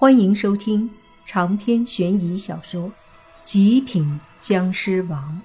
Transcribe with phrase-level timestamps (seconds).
[0.00, 0.88] 欢迎收听
[1.24, 2.84] 长篇悬疑小说
[3.42, 5.42] 《极品僵尸王》，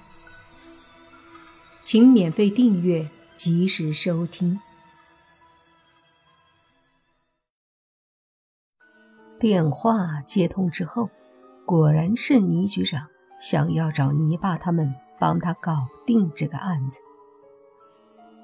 [1.82, 4.60] 请免费订阅，及时收听。
[9.40, 11.10] 电话接通之后，
[11.66, 13.08] 果然是倪局长
[13.40, 17.00] 想要找泥巴他们帮他搞定这个案子。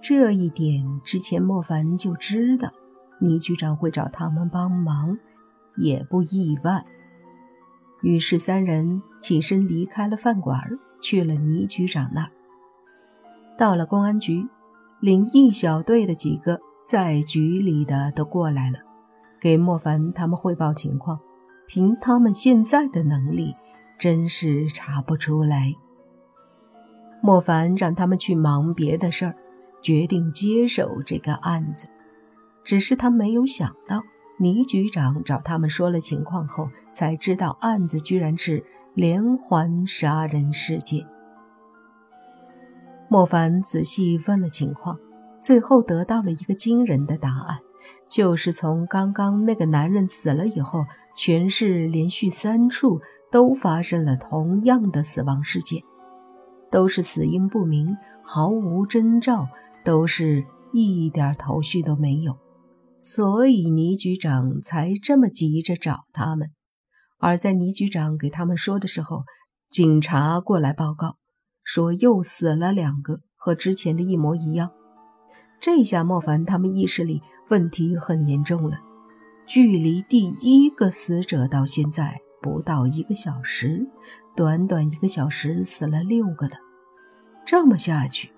[0.03, 2.73] 这一点之前莫凡就知道，
[3.21, 5.17] 倪局长会找他们帮忙。
[5.77, 6.85] 也不意外，
[8.03, 10.61] 于是三人起身离开了饭馆，
[11.01, 12.31] 去了倪局长那儿。
[13.57, 14.47] 到了公安局，
[15.01, 18.79] 灵异小队的几个在局里的都过来了，
[19.41, 21.19] 给莫凡他们汇报情况。
[21.67, 23.55] 凭他们现在的能力，
[23.97, 25.73] 真是查不出来。
[27.23, 29.37] 莫凡让他们去忙别的事儿，
[29.81, 31.87] 决定接手这个案子。
[32.65, 34.03] 只是他没有想到。
[34.41, 41.07] 倪局长找他们说了情况后，才知道案子居然是连环杀人事件。
[43.11, 44.99] 莫凡仔细问了情况，
[45.39, 47.59] 最后得到了一个惊人的答案，
[48.09, 52.99] 就是从刚刚那个男人死了以后，全市连续三处
[53.31, 55.83] 都发生了同样的死亡事件，
[56.71, 59.49] 都是死因不明，毫无征兆，
[59.85, 62.39] 都是一点头绪都没有。
[63.03, 66.51] 所以倪局长才这么急着找他们，
[67.19, 69.25] 而在倪局长给他们说的时候，
[69.71, 71.17] 警察过来报告
[71.65, 74.71] 说又死了两个，和之前的一模一样。
[75.61, 78.79] 这下莫凡他们意识里问题很严重了。
[79.47, 83.87] 距离第一个死者到现在不到一个小时，
[84.37, 86.57] 短短一个小时死了六个了。
[87.47, 88.31] 这么下去，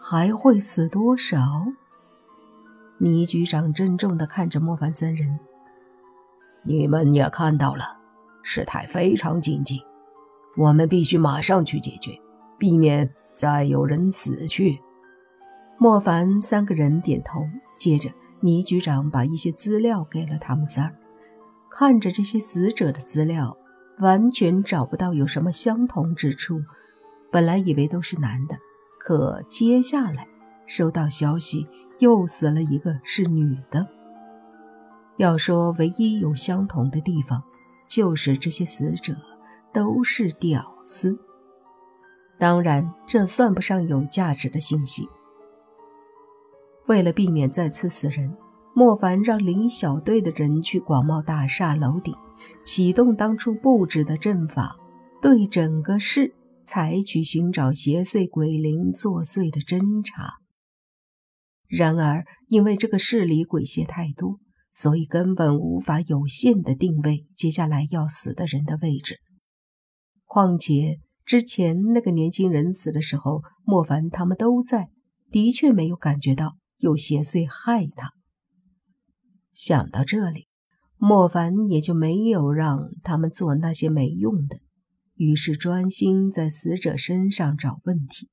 [0.00, 1.66] 还会死多少？
[3.04, 5.38] 倪局长郑重地看着莫凡三人
[6.64, 7.98] ：“你们也看到了，
[8.42, 9.82] 事态非常紧急，
[10.56, 12.18] 我们必须马上去解决，
[12.58, 14.80] 避免再有人死去。”
[15.76, 18.10] 莫凡三个人点头，接着
[18.40, 20.90] 倪局长把一些资料给了他们仨
[21.70, 23.54] 看着这些死者的资料，
[23.98, 26.58] 完全找不到有什么相同之处。
[27.30, 28.56] 本来以为都是男的，
[28.98, 30.26] 可接下来
[30.66, 31.66] 收到消息。
[32.00, 33.86] 又死了一个，是女的。
[35.16, 37.40] 要说唯一有相同的地方，
[37.88, 39.14] 就是这些死者
[39.72, 41.16] 都是屌丝。
[42.36, 45.08] 当然，这算不上有价值的信息。
[46.86, 48.36] 为了避免再次死人，
[48.74, 52.12] 莫凡让灵异小队的人去广茂大厦楼顶，
[52.64, 54.76] 启动当初布置的阵法，
[55.22, 60.43] 对整个市采取寻找邪祟鬼灵作祟的侦查。
[61.68, 64.38] 然而，因为这个市里鬼邪太多，
[64.72, 69.18] 所以根本无法有限的定位接下来要死的人的位置。
[70.24, 74.88] 况且之前那个年轻人死的时候，莫凡他们都在，
[75.30, 78.12] 的确没有感觉到有邪祟害他。
[79.52, 80.48] 想到这里，
[80.96, 84.58] 莫凡也就没有让他们做那些没用的，
[85.14, 88.28] 于是专心在死者身上找问题。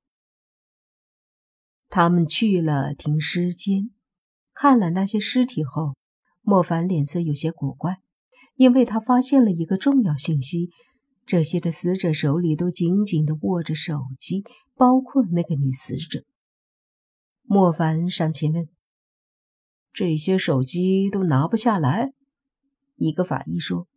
[1.91, 3.91] 他们去了停尸间，
[4.53, 5.97] 看了那些尸体后，
[6.41, 7.97] 莫凡脸色有些古怪，
[8.55, 10.69] 因为他发现了一个重要信息：
[11.25, 16.23] 这些的死者手里都紧紧地握着手机，包括那个女死者。
[17.43, 18.69] 莫凡上前问
[19.91, 22.13] ：“这些手机都拿不下来？”
[22.95, 23.89] 一个法医说：“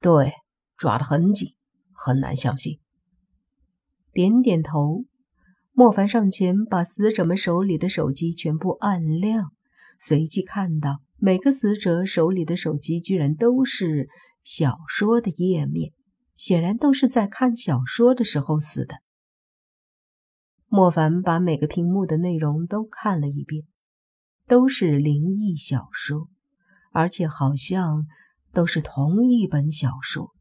[0.00, 0.32] 对，
[0.78, 1.54] 抓得很紧，
[1.92, 2.80] 很难相信。”
[4.14, 5.04] 点点头。
[5.78, 9.52] 莫凡上前，把死者们手里的手机全部按亮，
[10.00, 14.08] 随即看到每个死者手里的手机居然都是
[14.42, 15.92] 小说的页面，
[16.34, 18.96] 显然都是在看小说的时候死的。
[20.66, 23.62] 莫凡把每个屏幕的内容都看了一遍，
[24.48, 26.28] 都是灵异小说，
[26.90, 28.04] 而且好像
[28.52, 30.32] 都是同一本小说。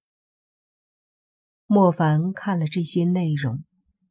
[1.68, 3.64] 莫凡看了这些内容。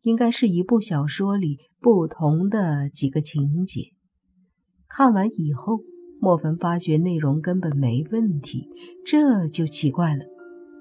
[0.06, 3.90] 应该是一部小说里不同的几个情节。
[4.88, 5.80] 看完以后，
[6.20, 8.68] 莫凡发觉内容根本没问题，
[9.04, 10.24] 这就奇怪了。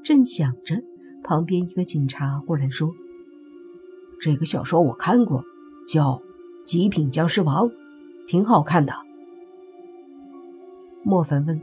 [0.04, 0.84] 正想着，
[1.24, 2.94] 旁边一个警察忽然说
[4.22, 5.44] ：“这个小说我看过，
[5.88, 6.12] 叫
[6.64, 7.68] 《极品僵尸王》，
[8.28, 8.94] 挺好看的。”
[11.04, 11.60] 莫凡问：“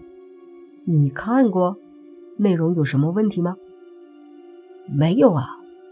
[0.85, 1.77] 你看过？
[2.39, 3.55] 内容有什么问题吗
[4.93, 5.47] ？”“没有啊，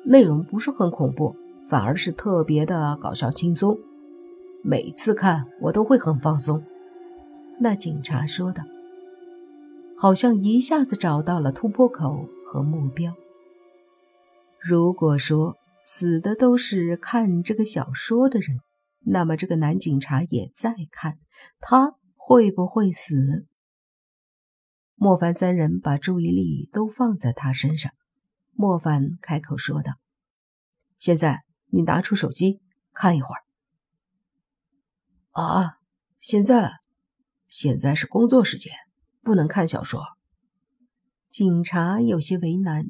[0.04, 1.36] 内容不是很恐怖。”
[1.70, 3.78] 反而是特别的搞笑轻松，
[4.64, 6.64] 每次看我都会很放松。
[7.60, 8.64] 那警察说的
[9.96, 13.14] ：“好像一下子找到了突破口和目标。
[14.58, 18.58] 如果说死的都是看这个小说的人，
[19.04, 21.18] 那么这个男警察也在看，
[21.60, 23.46] 他会不会死？
[24.96, 27.92] 莫凡三人把注意力都放在他身上。
[28.54, 29.92] 莫凡开口说道
[30.98, 32.60] ：“现在你拿出手机
[32.92, 33.42] 看一会儿。”
[35.32, 35.78] 啊，
[36.18, 36.80] 现在，
[37.46, 38.72] 现在是工作时间，
[39.22, 40.02] 不能看小说。
[41.30, 42.86] 警察有些为难。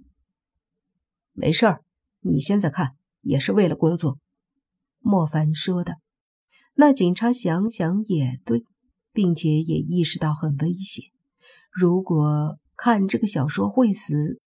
[1.32, 1.84] 没事儿，
[2.20, 4.18] 你现在看也是为了工作。
[4.98, 5.96] 莫凡说的。
[6.74, 8.64] 那警察想想也对，
[9.12, 11.04] 并且也意识到很危险。
[11.70, 14.40] 如果看这个小说会死，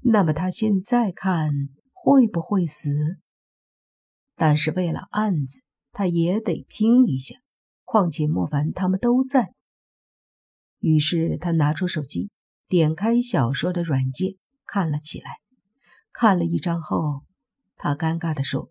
[0.00, 1.50] 那么他现在看
[1.92, 2.90] 会不会死？
[4.36, 7.36] 但是为了案子，他也得拼一下。
[7.84, 9.54] 况且莫凡他们都在。
[10.80, 12.30] 于是他拿出手机，
[12.68, 14.36] 点开小说的软件
[14.66, 15.38] 看了起来。
[16.12, 17.24] 看了一章后，
[17.76, 18.70] 他尴尬地说：“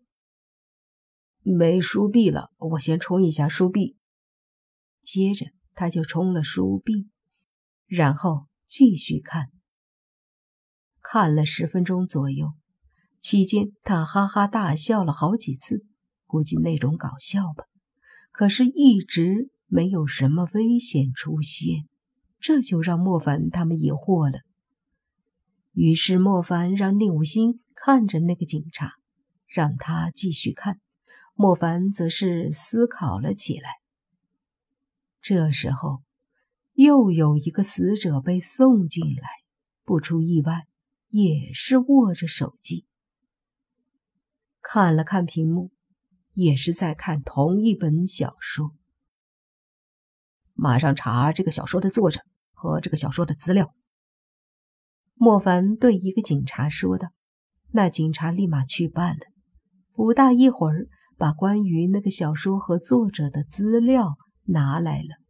[1.41, 3.97] 没书币了，我先充一下书币。”
[5.01, 7.09] 接着他就充了书币。
[7.87, 9.51] 然后继续看，
[11.01, 12.53] 看了十分钟左右，
[13.25, 15.83] 期间他哈哈大笑了好几次，
[16.27, 17.63] 估计内容搞笑吧。
[18.31, 21.87] 可是，一直没有什么危险出现，
[22.39, 24.41] 这就让莫凡他们疑惑了。
[25.73, 28.91] 于是，莫凡让宁武星看着那个警察，
[29.47, 30.79] 让他继续看。
[31.33, 33.71] 莫凡则是思考了起来。
[35.19, 36.03] 这时候。
[36.75, 39.27] 又有一个死者被送进来，
[39.83, 40.67] 不出意外，
[41.07, 42.85] 也是握着手机，
[44.67, 45.69] 看了看屏幕，
[46.33, 48.73] 也是在看同一本小说。
[50.53, 52.19] 马上查这个小说的作者
[52.51, 53.75] 和这个小说的资料。
[55.13, 57.09] 莫凡对一个警察说道
[57.73, 59.27] ：“那警察立马去办了，
[59.93, 65.23] 不大一会儿，把关于那个小说和作者的资料拿来了。”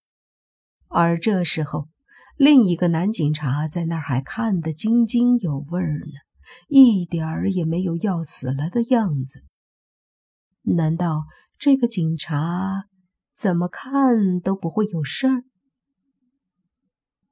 [0.87, 1.89] 而这时候，
[2.37, 6.21] 另一个男警察在那儿还看得津津有味呢，
[6.68, 9.44] 一点儿也没有要死了的样子。
[10.63, 11.24] 难道
[11.57, 12.86] 这个警察
[13.36, 15.44] 怎么看都不会有事儿？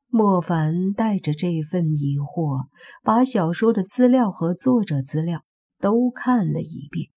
[0.07, 2.67] 莫凡带着这份疑惑，
[3.01, 5.43] 把小说的资料和作者资料
[5.79, 7.09] 都看了一遍，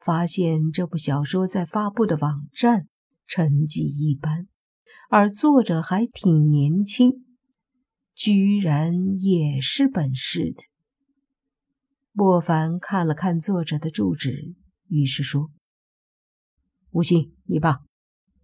[0.00, 2.88] 发现这部小说在发布的网站
[3.26, 4.48] 成绩一般。
[5.10, 7.26] 而作者还挺年轻，
[8.14, 10.71] 居然也是本市的。
[12.12, 14.54] 莫凡看了看作者的住址，
[14.88, 15.50] 于是说
[16.92, 17.80] ：“吴昕，你爸，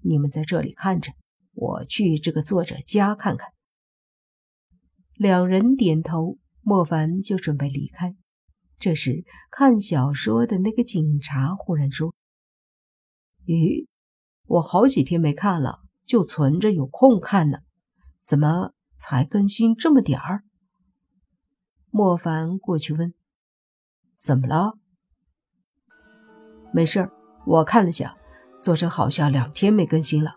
[0.00, 1.12] 你们在这里看着，
[1.52, 3.52] 我去这个作者家看看。”
[5.14, 8.16] 两人点头，莫凡就准备离开。
[8.78, 12.14] 这时，看小说的那个警察忽然说
[13.46, 13.86] ：“咦，
[14.46, 17.58] 我好几天没看了。”就存着有空看呢，
[18.22, 20.42] 怎么才更新这么点儿？
[21.90, 23.12] 莫凡过去问
[24.18, 24.74] ：“怎么了？”
[26.72, 27.10] 没事儿，
[27.46, 28.16] 我看了下，
[28.60, 30.34] 作者好像两天没更新了，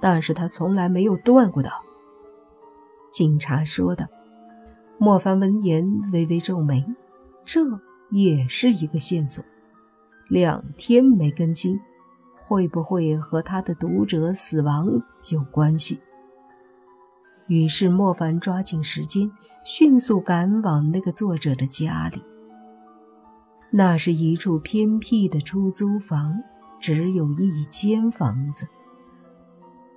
[0.00, 1.70] 但是他从来没有断过的。
[3.12, 4.08] 警察说的。
[4.98, 6.86] 莫凡闻言微微皱眉，
[7.44, 7.60] 这
[8.12, 9.44] 也是一个线索，
[10.28, 11.76] 两天没更新。
[12.46, 14.86] 会不会和他的读者死亡
[15.30, 16.00] 有关系？
[17.48, 19.28] 于是莫凡抓紧时间，
[19.64, 22.22] 迅速赶往那个作者的家里。
[23.72, 26.42] 那是一处偏僻的出租房，
[26.78, 28.68] 只有一间房子。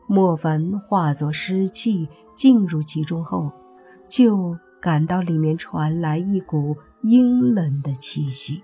[0.07, 3.51] 莫凡化作湿气进入其中后，
[4.07, 8.63] 就感到里面传来一股阴冷的气息。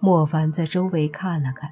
[0.00, 1.70] 莫凡在周围看了看。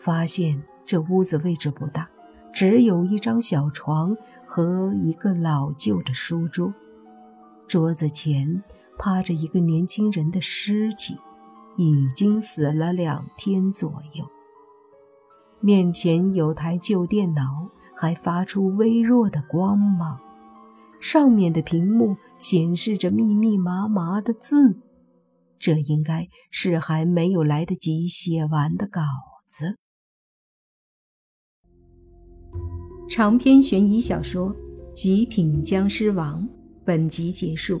[0.00, 2.08] 发现这屋子位置不大，
[2.52, 4.16] 只有一张小床
[4.46, 6.72] 和一个老旧的书桌。
[7.66, 8.62] 桌子前
[8.98, 11.16] 趴着一个年轻人的尸体，
[11.76, 14.24] 已经死了两天左右。
[15.60, 20.18] 面前有台旧电脑，还发出微弱的光芒，
[21.00, 24.78] 上面的屏幕显示着密密麻麻的字，
[25.58, 29.02] 这应该是还没有来得及写完的稿
[29.46, 29.76] 子。
[33.08, 34.54] 长篇悬疑小说
[34.92, 36.42] 《极品僵尸王》
[36.84, 37.80] 本集结束，